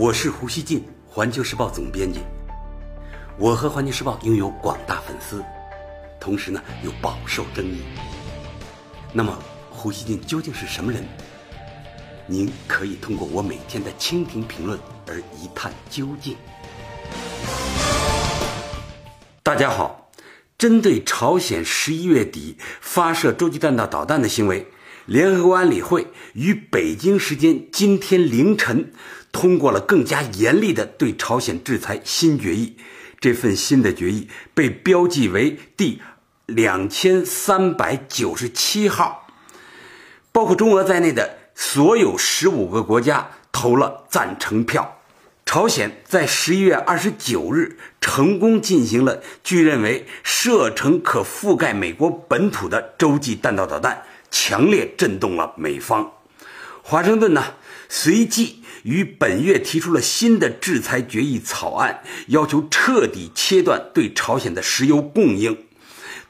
[0.00, 2.20] 我是胡锡进，环球时报总编辑。
[3.36, 5.44] 我和环球时报拥有广大粉丝，
[6.20, 7.82] 同时呢又饱受争议。
[9.12, 9.36] 那么，
[9.68, 11.04] 胡锡进究竟是什么人？
[12.28, 16.36] 您可以通过我每天的蜻蜓评论而一探究竟。
[19.42, 20.12] 大家好，
[20.56, 24.64] 针对朝鲜十一月底发射洲际弹道导弹的行为，
[25.08, 28.92] 联合国安理会于北京时间今天凌晨
[29.32, 32.76] 通过了更加严厉的对朝鲜制裁新决议。
[33.18, 36.02] 这份新的决议被标记为第
[36.44, 39.26] 两千三百九十七号，
[40.30, 41.38] 包括中俄在内的。
[41.60, 44.98] 所有十五个国家投了赞成票。
[45.44, 56.12] 朝鲜在十一月二十九日成功进行了据认为射程可覆盖美国本土的洲际弹道导弹，强烈震动了美方。
[56.82, 57.54] 华盛顿呢，
[57.88, 65.66] 随即于本月提出了新的制裁决议草案，要求彻底切断对朝鲜的石油供应，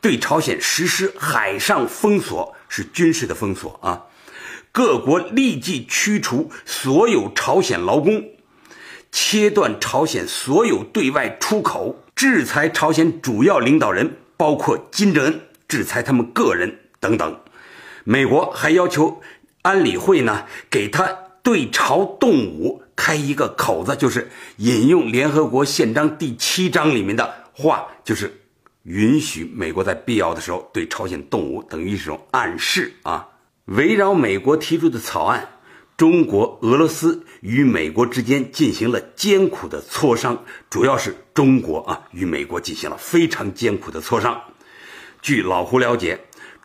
[0.01, 4.07] 对朝鲜实施海上封锁，是军事的封锁啊。
[4.73, 8.25] 各国立即驱除所有朝鲜劳工，
[9.11, 17.41] 切断朝鲜所有对外出口，制裁朝鲜主要领导人，包括金正恩，制裁他们个人等等。
[18.11, 19.21] 美国还要求
[19.61, 21.07] 安理会呢，给他
[21.43, 28.41] 对朝动武开一个口子，就是引用联合国宪章第七章里面的话，就是
[28.85, 33.29] 允许美国在必要的时候对朝鲜动武，等于是一种暗示啊。
[33.67, 35.47] 围绕美国提出的草案，
[35.99, 44.41] 中国、俄罗斯与美国之间进行了艰苦的磋商，主要是中国啊与美国进行了非常艰苦的磋商。
[45.21, 46.19] 据老胡了解，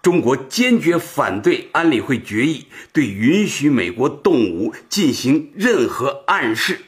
[0.04, 6.82] 中国坚决反对安理会决议对允许美国动武进行任何暗示，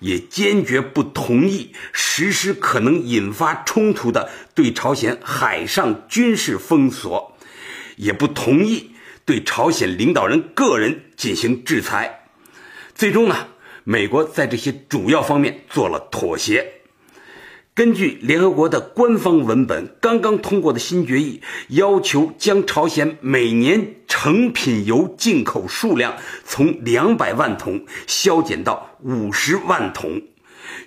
[0.00, 7.36] 也坚决不同意实施可能引发冲突的对朝鲜海上军事封锁，
[7.96, 8.92] 也不同意。
[9.24, 12.24] 对朝鲜领导人个人进行制裁，
[12.94, 13.48] 最终呢，
[13.84, 16.81] 美国在这些主要方面做了妥协。
[17.74, 30.20] 根据联合国的官方文本，刚刚通过的新决议要求将朝鲜每年成品油进口数量从两百万桶削减到五十万桶，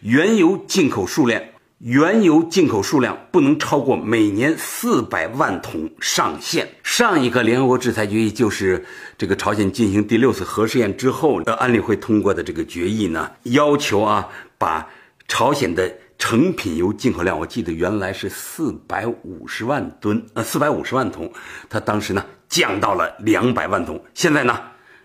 [0.01, 1.41] 原油进口数量。
[1.79, 6.67] 原油进口数量不能超过每年四百万桶上限。
[6.83, 8.85] 上一个联合国制裁决议就是
[9.17, 14.87] 这个朝鲜进行第六次核试验之后，呃，安理会通过的这个决议呢，要求啊，把
[15.27, 21.31] 朝鲜的成品油进口量，我记得原来是四百五十万吨，呃，四百五十万桶，
[21.69, 24.03] 它当时呢降到了两百万桶。
[24.13, 24.59] 现在呢，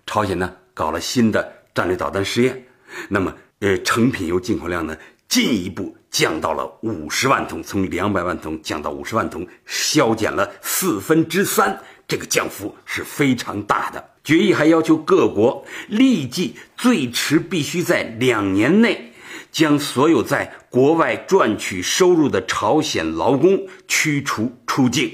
[0.07, 2.65] 朝鲜呢搞了新的战略导弹试验，
[3.09, 4.97] 那么呃，成品油进口量呢
[5.29, 5.97] 进一步。
[6.11, 14.05] 降到了五十万桶，从两百万桶降到五十万桶，削减了四分之三，这个降幅是非常大的。
[14.25, 19.10] 决议还要求各国立即最迟必须在两年内，
[19.51, 25.13] 将所有在国外赚取收入的朝鲜劳工驱除出境。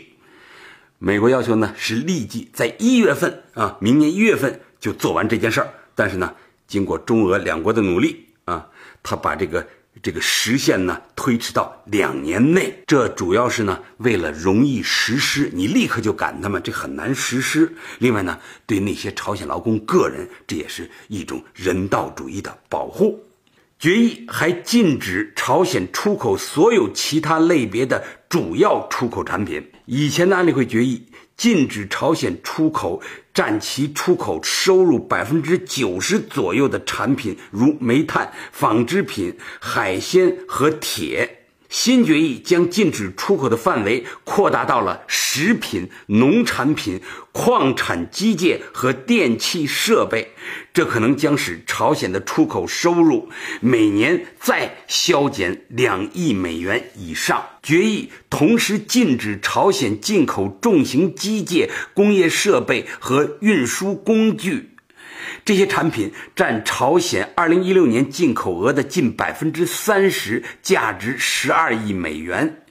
[0.98, 5.68] 美国要求呢是立即在一月份啊，明年一月份就做完这件事儿。
[5.94, 6.34] 但是呢，
[6.66, 8.68] 经过中俄两国的努力啊，
[9.02, 9.66] 他把这个。
[10.02, 17.74] 这个时限呢推迟到两年内，这主要是呢为了容易实施，你立刻就赶他们，这很难实施。
[17.98, 23.18] 另外呢，对那些朝鲜劳工个人，这也是一种人道主义的保护。
[23.78, 29.70] 决议还禁止朝鲜出口所有其他类别的主要出口产品。
[29.84, 31.06] 以前的安理会决议。
[31.36, 33.02] 禁止朝鲜出口
[33.34, 41.45] 占其出口收入百分之九十左右的产品，如煤炭、纺织品、海鲜和铁。
[41.78, 50.32] 新决议将禁止出口的范围扩大到了食品、农产品、矿产机械和电气设备，
[50.72, 53.28] 这可能将使朝鲜的出口收入
[53.60, 57.44] 每年再削减两亿美元以上。
[57.62, 64.70] 决议同时禁止朝鲜进口重型机械、工业设备和运输工具。
[65.44, 72.62] 这些产品占朝鲜2016年进口额的近百分之三十，价值十二亿美元。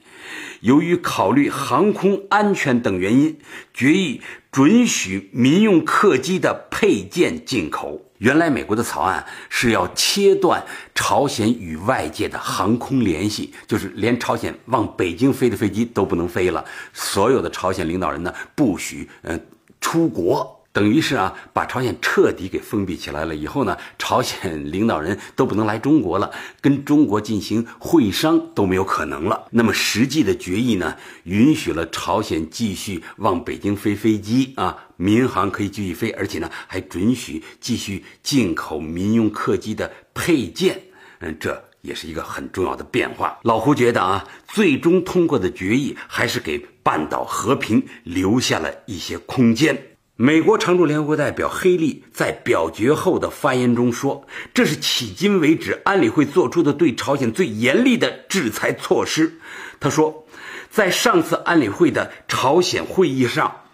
[0.60, 3.38] 由于考虑航空安全等原因，
[3.74, 4.20] 决议
[4.50, 8.02] 准许民用客机的配件进口。
[8.18, 10.64] 原来美国的草案是要切断
[10.94, 16.64] 朝鲜与外界的航空联系，就是连朝鲜往北京飞的飞机都不能飞了，
[16.94, 19.38] 所有的朝鲜领导人呢不许呃
[19.82, 20.55] 出国。
[20.76, 23.34] 等于是啊，把朝鲜彻底给封闭起来了。
[23.34, 26.30] 以后呢，朝鲜领导人都不能来中国了，
[26.60, 29.48] 跟中国进行会商都没有可能了。
[29.52, 40.78] 那么实际的决议呢，允许了朝鲜继续往北京飞飞机啊，民航可以继续飞，而且呢，还准许继续进口民用客机的配件。
[41.20, 43.38] 嗯，这也是一个很重要的变化。
[43.44, 49.95] 老胡觉得啊，最终通过的决议还是给半岛和平留下了一些空间。
[50.18, 59.38] 美国常驻联合国代表黑利在表决后的发言中说：“这是迄今为止安理会做出的对朝鲜最严厉的制裁措施。”
[59.78, 60.24] 他说
[60.72, 63.64] ：“在上次安理会的朝鲜会议上，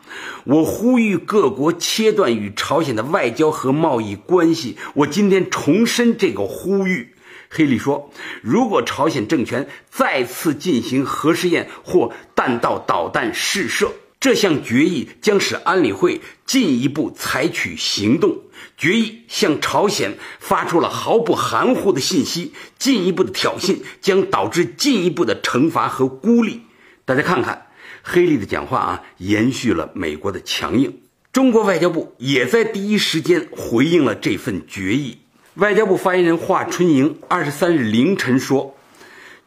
[0.43, 4.77] 我呼吁各国切断与朝鲜的外交和贸易关系。
[4.95, 7.15] 我今天重申这个呼吁。”
[7.51, 8.11] 黑利说
[8.43, 13.93] ：“如果朝鲜政权再次进行核试验或弹道导弹试射，”
[14.23, 18.39] 这项决议将使安理会进一步采取行动。
[18.77, 26.63] 决议向朝鲜发出了毫不含糊的信息，进一步的挑衅将导致进一步的惩罚和孤立。
[27.05, 27.67] 大家看看
[28.05, 31.01] 黑利的讲话啊，延续了美国的强硬。
[31.33, 35.19] 中国外交部也在第一时间回应了这份决议。
[35.55, 38.77] 外交部发言人华春莹二十三日凌晨说。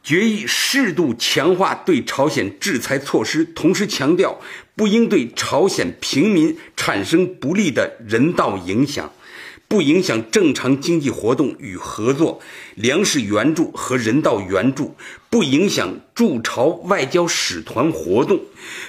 [0.05, 4.39] 决议适度强化对朝鲜制裁措施，同时强调
[4.75, 9.11] 不应对朝鲜平民产生不利的人道影响。
[9.75, 12.39] 不影响正常经济活动与合作、
[12.75, 14.95] 粮食援助和人道援助，
[15.29, 18.39] 不影响驻朝外交使团活动，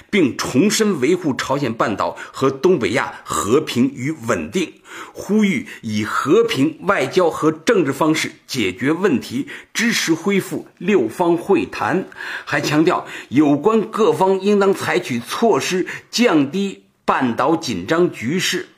[0.09, 4.75] 并重申维护朝鲜半岛和东北亚和平与稳定，
[5.11, 12.05] 呼吁以和平外交和政治方式解决问题，支持恢复六方会谈。
[12.45, 18.69] 还强调有关各方应当采取措施降低半岛紧张局势。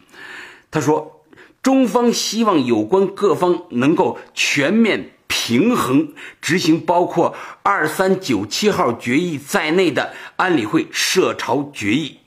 [0.71, 1.18] 他说。
[1.61, 12.19] 中方希望有关各方能够全面平衡执行包括二三九七号决议在内的安理会涉朝决议，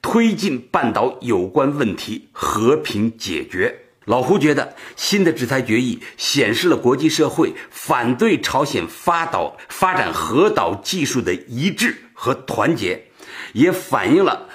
[0.00, 3.82] 推进半岛有关问题和平解决。
[4.04, 13.04] 老胡觉得，新的制裁决议显示了国际社会反对朝鲜发导发展核导技术的一致和团结，
[13.52, 14.48] 也反映了。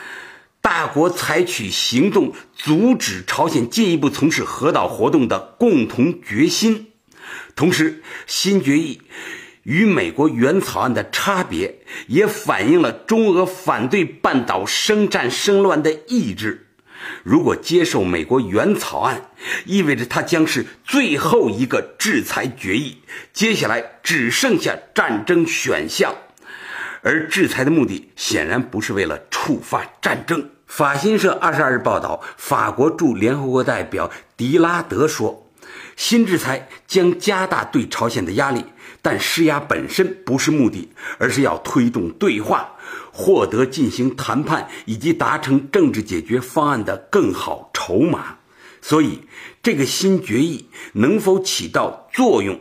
[0.64, 6.94] 大国采取行动阻止朝鲜进一步从事核导活动的共同决心。
[7.54, 9.02] 同时，新决议
[9.64, 16.68] 与美国原草案的差别，也反映了中俄反对半岛生战生乱的意志。
[17.24, 19.30] 如果接受美国原草案，
[19.66, 23.00] 意味着它将是最后一个制裁决议，
[23.34, 26.16] 接下来只剩下战争选项。
[27.04, 30.50] 而制裁的目的显然不是为了触发战争。
[30.66, 35.52] 法新社二十二日报道，法国驻联合国代表迪拉德说
[35.96, 38.66] ：“新制裁将加大对朝鲜的压力，
[39.02, 42.72] 但施压本身不是目的，而是要推动对话，
[43.12, 48.38] 获得进行谈判以及达成政治解决方案的更好筹码。
[48.82, 49.22] 所以，
[49.62, 52.60] 这个新决议能否起到作用？”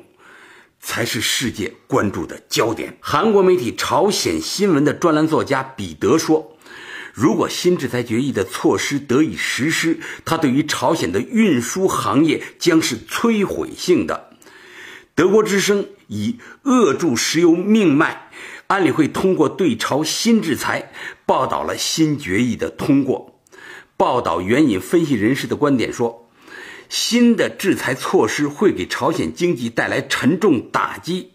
[0.84, 2.98] 才是世界关注的焦点。
[3.00, 6.58] 韩国媒体《朝鲜新闻》的专栏作家彼得说
[7.14, 14.30] ：“如果新制裁决议的措施得以实施，它对于朝鲜的运输行业将是摧毁性的。”
[15.14, 18.30] 德国之声以“扼住石油命脉，
[18.66, 20.92] 安理会通过对朝新制裁”
[21.24, 23.40] 报道了新决议的通过。
[23.96, 26.28] 报道援引分析人士的观点说。
[26.92, 31.30] 新的制裁措施会给朝鲜经济带来沉重打击，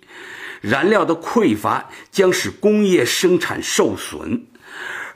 [0.62, 4.44] 燃料的匮乏将使工业生产受损，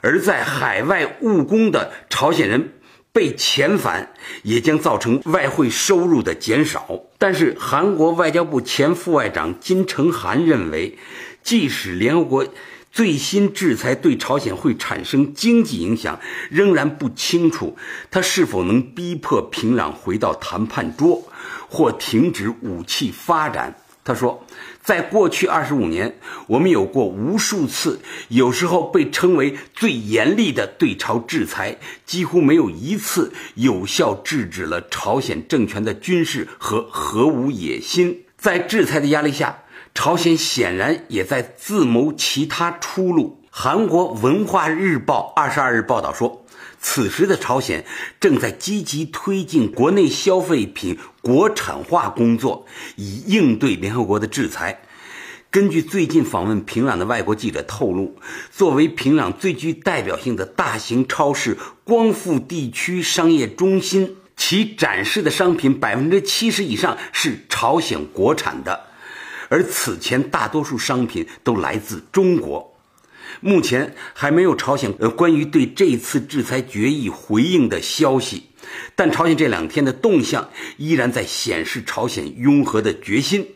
[0.00, 2.72] 而在海外务工的朝鲜人
[3.12, 7.04] 被遣返，也将造成外汇收入的减少。
[7.18, 10.98] 但是，韩国外交部前副外长金成涵认为，
[11.44, 12.44] 即使联合国。
[12.92, 16.20] 最新制裁对朝鲜会产生经济影响，
[16.50, 17.76] 仍然不清楚。
[18.10, 21.26] 他是否能逼迫平壤回到谈判桌，
[21.70, 23.78] 或停止武器发展？
[24.04, 24.44] 他说，
[24.82, 26.18] 在过去二十五年，
[26.48, 38.24] 我们有过无数次，有时候被称为最严厉的对朝制裁，几乎没有一次有效制止了朝鲜政权的军事和核武野心。
[38.36, 39.61] 在制裁的压力下。
[39.94, 43.38] 朝鲜显然也在自谋其他出路。
[43.50, 46.46] 韩国文化日报二十二日报道说，
[46.80, 47.84] 此时的朝鲜
[48.18, 52.64] 正在积极推进国内消费品国产化工作，
[52.96, 54.80] 以应对联合国的制裁。
[55.50, 58.16] 根据最近访问平壤的外国记者透露，
[58.50, 68.86] 作为平壤最具代表性的大型超市光复地区商业中心，其展示的商品百分之七十以上是朝鲜国产的，
[69.52, 72.74] 而此前大多数商品都来自中国。
[73.42, 78.44] 目前还没有朝鲜呃关于对这次制裁决议回应的消息，
[78.96, 83.46] 但朝鲜这两天的动向依然在显示朝鲜拥核的决心。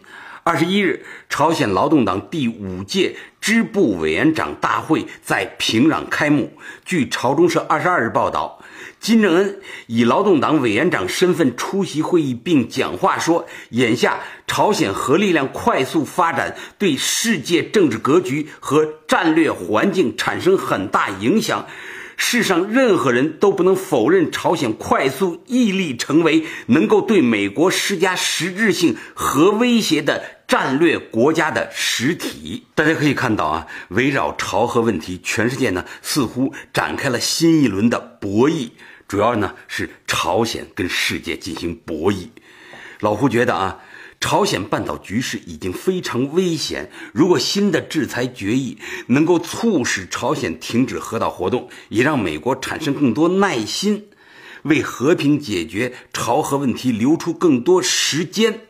[0.47, 6.53] 二十一日，朝鲜劳动党第五届支部委员长大会在平壤开幕。
[6.85, 8.63] 据朝中社二十二日报道，
[9.01, 21.67] 金正恩以劳动党委员长身份出席会议并讲话说：“眼下朝鲜核力量快速发展，对世界政治格局和战略环境产生很大影响。”
[22.17, 32.67] 世上任何人都不能否认，朝鲜快速屹立成为能够对美国施加实质性核威胁的战略国家的实体。
[32.75, 38.71] 大家可以看到啊，围绕朝核问题，全世界呢似乎展开了新一轮的博弈，
[39.07, 42.29] 主要呢是朝鲜跟世界进行博弈。
[43.01, 43.79] 老胡觉得啊。
[44.21, 46.91] 朝鲜半岛局势已经非常危险。
[47.13, 54.07] 如果新的制裁决议能够促使朝鲜停止核岛活动，也让美国产生更多耐心，
[54.63, 58.63] 为和平解决朝核问题留出更多时间，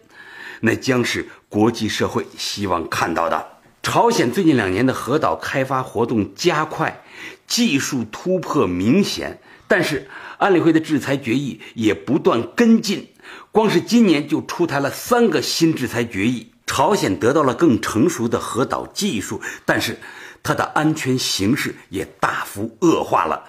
[0.60, 3.52] 那将是国际社会希望看到的。
[3.82, 7.02] 朝鲜最近两年的核岛开发活动加快，
[7.46, 13.08] 技术突破明显，但是安理会的制裁决议也不断跟进。
[13.52, 19.98] 光是今年就出台了三个新制裁决议，朝鲜得到了更成熟的核导技术，但是
[20.42, 23.44] 它的安全形势也大幅恶化了。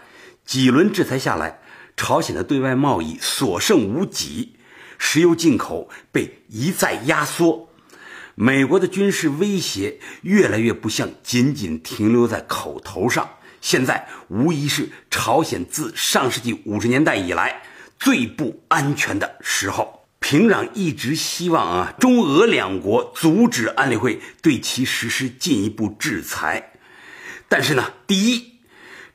[0.46, 1.60] 几轮制裁下来，
[1.98, 4.54] 朝鲜的对外贸易所剩无几，
[4.98, 7.68] 石油进口被一再压缩，
[8.36, 13.30] 美国的军事威胁越来越不像仅仅停留在口头上，
[13.60, 17.64] 现在无疑是朝鲜自上世纪五十年代以来。
[18.00, 26.74] 最不安全的时候，平壤一直希望啊，中俄两国阻止安理会对其实施进一步制裁。
[27.50, 28.60] 但是呢，第一，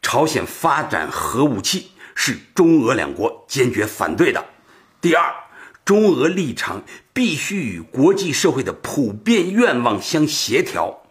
[0.03, 4.41] 朝鲜发展核武器是中俄两国坚决反对的；
[5.01, 5.33] 第二，
[5.85, 11.05] 中俄立场必须与国际社会的普遍愿望相协调。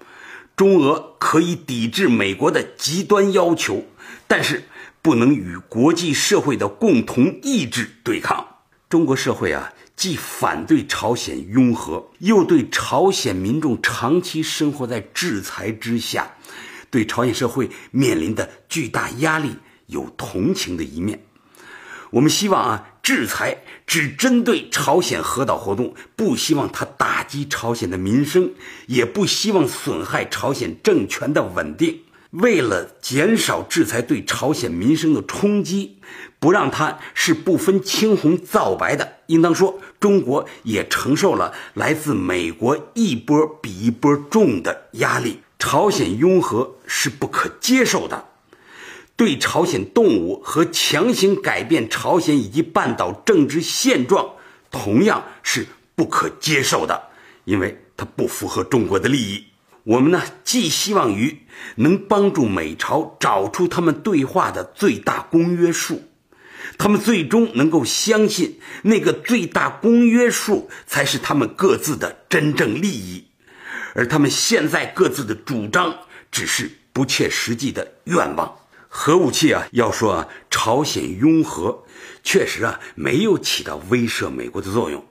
[0.55, 3.85] 中俄可以抵制美国的极端要求，
[4.27, 4.65] 但是。
[5.01, 8.46] 不能与国际社会的共同意志对抗。
[8.89, 16.36] 中国社会啊，既反对朝鲜拥核，又对朝鲜民众长期生活在制裁之下，
[16.89, 19.55] 对朝鲜社会面临的巨大压力
[19.88, 21.24] 有同情的一面。
[22.10, 28.51] 我们希望啊，制裁只针对朝鲜核岛活动，不希望它打击朝鲜的民生，
[28.88, 32.01] 也不希望损害朝鲜政权的稳定。
[32.31, 35.97] 为了减少制裁对朝鲜民生的冲击，
[36.39, 45.41] 不让它是不分青红皂白的，应当说，中国也承受了来自美国一波比一波重的压力。
[45.59, 48.29] 朝鲜拥核是不可接受的，
[49.15, 54.31] 对朝鲜动武和强行改变朝鲜以及半岛政治现状，
[54.71, 57.09] 同样是不可接受的，
[57.43, 59.43] 因为它不符合中国的利益。
[59.83, 61.39] 我们呢，寄希望于
[61.75, 66.03] 能帮助美朝找出他们对话的最大公约数，
[66.77, 73.25] 他们最终能够相信那个最大公约数才是他们各自的真正利益，
[73.95, 75.95] 而他们现在各自的主张
[76.31, 78.57] 只是不切实际的愿望。
[78.88, 81.85] 核武器啊，要说啊，朝鲜拥核
[82.23, 85.03] 确实啊，没有起到威慑美国的作用。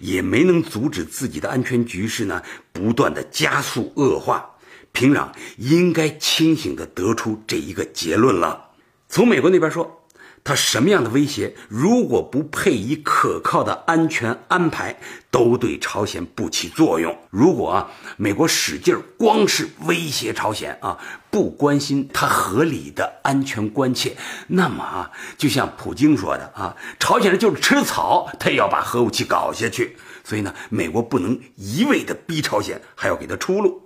[0.00, 2.42] 也没能阻止自己的安全局势呢，
[2.72, 4.54] 不断的加速恶化。
[4.92, 8.70] 平壤应该清醒的得出这一个结论了。
[9.08, 9.97] 从美国那边说，
[10.44, 14.98] 他什么样的威胁，如果不配以可靠的安全安排，
[15.30, 17.16] 都对朝鲜不起作用。
[17.30, 20.98] 如果啊，美国使劲儿光是威胁朝鲜啊，
[21.30, 24.16] 不关心他合理的安全关切，
[24.46, 29.96] 那么啊，就像普京说的啊，朝鲜人就是吃草，他也要把核武器搞下去。
[30.24, 33.82] 所以呢，美国不能一味的逼朝鲜，还要给他出路。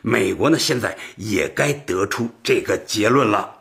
[0.00, 3.57] 美国呢，现在也该得出这个结论了。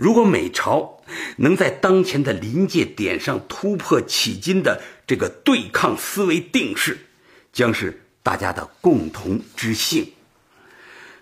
[0.00, 1.02] 如果美朝
[1.36, 7.00] 能在当前的临界点上突破迄今的这个对抗思维定势，
[7.52, 10.14] 将是大家的共同之幸。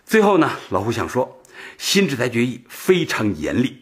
[0.07, 1.43] 最后呢，老胡想说，
[1.77, 3.79] 新制裁决议非常严厉，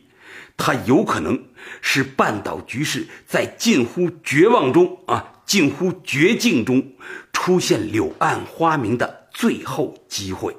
[0.57, 1.45] 它有可能
[1.83, 6.95] 是半岛局势在近乎绝望中啊，近乎绝境中
[7.35, 10.57] 出现柳暗花明的最后机会。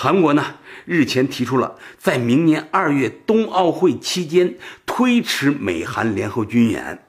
[0.00, 7.04] 韩国呢日前提出了在明年二月冬奥会期间推迟美韩联合军演。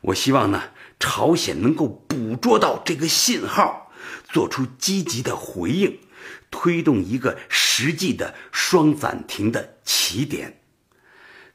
[0.00, 0.62] 我希望呢
[0.98, 3.92] 朝鲜能够捕捉到这个信号，
[4.30, 5.98] 做出积极的回应，
[6.50, 10.58] 推动一个实际的双暂停的起点。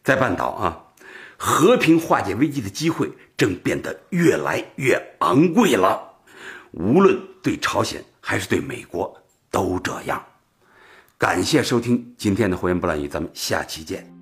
[0.04, 0.94] 在半岛啊，
[1.38, 6.18] 和平化解危机的机会正变得越来越昂贵了。
[6.70, 10.24] 无论对朝鲜还是对美国都这样。
[11.22, 14.21] 感谢收听今天的《胡言不乱语》，咱们下期见。